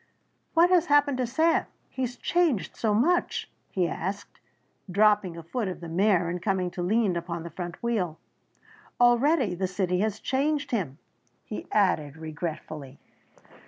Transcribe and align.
"What 0.55 0.71
has 0.71 0.87
happened 0.87 1.19
to 1.19 1.27
Sam 1.27 1.67
he 1.87 2.01
has 2.01 2.15
changed 2.15 2.75
so 2.75 2.95
much?" 2.95 3.47
he 3.69 3.87
asked, 3.87 4.39
dropping 4.89 5.37
a 5.37 5.43
foot 5.43 5.67
of 5.67 5.79
the 5.79 5.89
mare 5.89 6.27
and 6.27 6.41
coming 6.41 6.71
to 6.71 6.81
lean 6.81 7.15
upon 7.15 7.43
the 7.43 7.51
front 7.51 7.75
wheel. 7.83 8.17
"Already 8.99 9.53
the 9.53 9.67
city 9.67 9.99
has 9.99 10.19
changed 10.19 10.71
him," 10.71 10.97
he 11.45 11.67
added 11.71 12.17
regretfully. 12.17 12.97